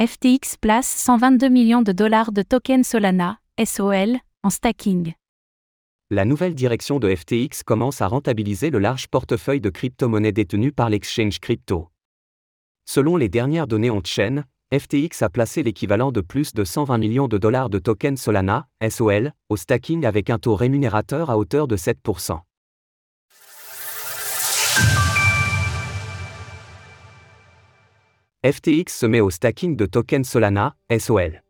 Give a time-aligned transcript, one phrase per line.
[0.00, 5.12] FTX place 122 millions de dollars de tokens Solana, SOL, en stacking.
[6.08, 10.88] La nouvelle direction de FTX commence à rentabiliser le large portefeuille de crypto-monnaies détenues par
[10.88, 11.90] l'exchange crypto.
[12.86, 17.36] Selon les dernières données on-chain, FTX a placé l'équivalent de plus de 120 millions de
[17.36, 22.40] dollars de tokens Solana, SOL, au stacking avec un taux rémunérateur à hauteur de 7%.
[28.42, 31.42] FTX se met au stacking de tokens Solana, SOL.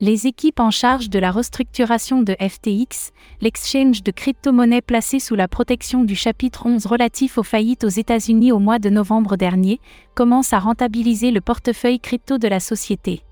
[0.00, 5.46] Les équipes en charge de la restructuration de FTX, l'exchange de crypto-monnaies placé sous la
[5.46, 9.78] protection du chapitre 11 relatif aux faillites aux États-Unis au mois de novembre dernier,
[10.14, 13.22] commencent à rentabiliser le portefeuille crypto de la société.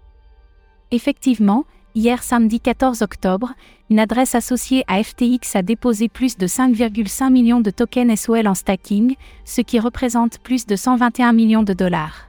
[0.90, 3.54] Effectivement, hier samedi 14 octobre,
[3.88, 8.54] une adresse associée à FTX a déposé plus de 5,5 millions de tokens SOL en
[8.54, 9.14] stacking,
[9.46, 12.27] ce qui représente plus de 121 millions de dollars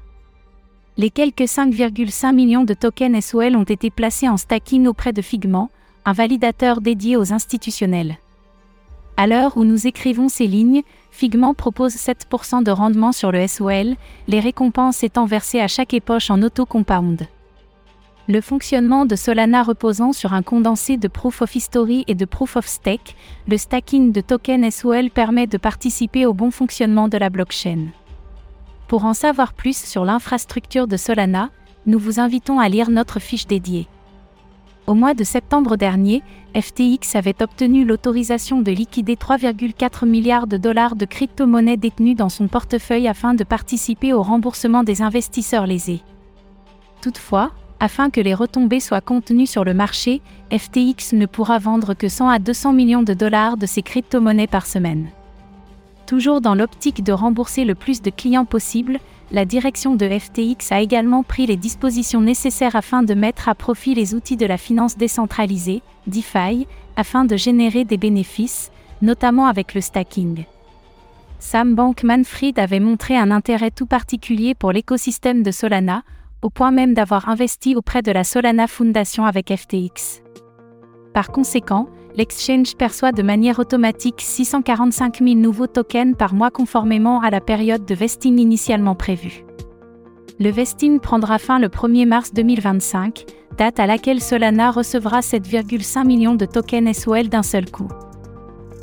[1.00, 5.70] les quelques 5,5 millions de tokens SOL ont été placés en stacking auprès de Figment,
[6.04, 8.18] un validateur dédié aux institutionnels.
[9.16, 13.96] À l'heure où nous écrivons ces lignes, Figment propose 7% de rendement sur le SOL,
[14.28, 17.28] les récompenses étant versées à chaque époche en auto-compound.
[18.28, 22.58] Le fonctionnement de Solana reposant sur un condensé de Proof of History et de Proof
[22.58, 23.16] of Stake,
[23.48, 27.88] le stacking de tokens SOL permet de participer au bon fonctionnement de la blockchain.
[28.90, 31.52] Pour en savoir plus sur l'infrastructure de Solana,
[31.86, 33.88] nous vous invitons à lire notre fiche dédiée.
[34.88, 36.24] Au mois de septembre dernier,
[36.60, 42.48] FTX avait obtenu l'autorisation de liquider 3,4 milliards de dollars de crypto-monnaies détenues dans son
[42.48, 46.02] portefeuille afin de participer au remboursement des investisseurs lésés.
[47.04, 50.20] Toutefois, afin que les retombées soient contenues sur le marché,
[50.52, 54.66] FTX ne pourra vendre que 100 à 200 millions de dollars de ces crypto-monnaies par
[54.66, 55.10] semaine.
[56.10, 58.98] Toujours dans l'optique de rembourser le plus de clients possible,
[59.32, 63.94] la direction de FTX a également pris les dispositions nécessaires afin de mettre à profit
[63.94, 66.66] les outils de la finance décentralisée, DeFi,
[66.96, 68.72] afin de générer des bénéfices,
[69.04, 70.46] notamment avec le stacking.
[71.38, 76.02] Sam Bankman-Fried avait montré un intérêt tout particulier pour l'écosystème de Solana,
[76.42, 80.24] au point même d'avoir investi auprès de la Solana Foundation avec FTX.
[81.14, 87.30] Par conséquent, l'exchange perçoit de manière automatique 645 000 nouveaux tokens par mois conformément à
[87.30, 89.44] la période de vesting initialement prévue.
[90.40, 93.26] Le vesting prendra fin le 1er mars 2025,
[93.58, 97.90] date à laquelle Solana recevra 7,5 millions de tokens SOL d'un seul coup.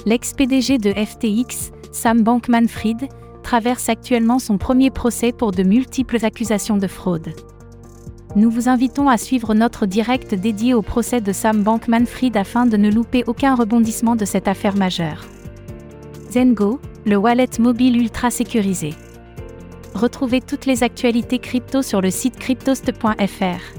[0.04, 3.08] L'ex-PDG de FTX, Sam Bankman-Fried,
[3.42, 7.32] traverse actuellement son premier procès pour de multiples accusations de fraude.
[8.34, 12.76] Nous vous invitons à suivre notre direct dédié au procès de Sam Bankman-Fried afin de
[12.76, 15.24] ne louper aucun rebondissement de cette affaire majeure.
[16.30, 18.94] Zengo, le wallet mobile ultra sécurisé.
[19.94, 23.76] Retrouvez toutes les actualités crypto sur le site cryptost.fr.